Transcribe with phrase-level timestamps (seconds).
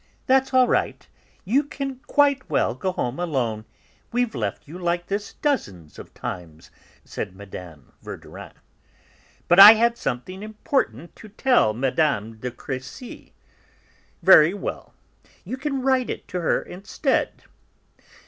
[0.25, 1.07] "That's all right,
[1.45, 3.65] you can quite well go home alone;
[4.11, 6.71] we've left you like this dozens of times,"
[7.05, 7.91] said Mme.
[8.01, 8.53] Verdurin.
[9.47, 12.33] "But I had something important to tell Mme.
[12.39, 13.33] de Crécy."
[14.23, 14.95] "Very well,
[15.45, 17.43] you can write it to her instead."